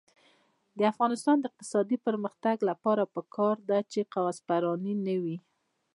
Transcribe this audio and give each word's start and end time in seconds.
د 0.77 0.79
افغانستان 0.91 1.35
د 1.39 1.45
اقتصادي 1.49 1.97
پرمختګ 2.07 2.57
لپاره 2.69 3.03
پکار 3.15 3.55
ده 3.69 3.79
چې 3.91 4.09
کاغذ 4.13 4.37
پراني 4.47 4.93
نه 5.05 5.15
وي. 5.23 5.37